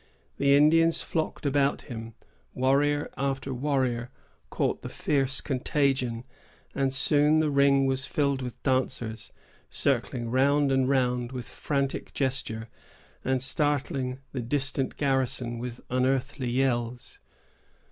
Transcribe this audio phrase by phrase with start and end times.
[0.39, 2.15] The Indians flocked about him.
[2.55, 4.09] Warrior after warrior
[4.49, 6.23] caught the fierce contagion,
[6.73, 9.31] and soon the ring was filled with dancers,
[9.69, 12.67] circling round and round with frantic gesture,
[13.23, 17.19] and startling the distant garrison with unearthly yells.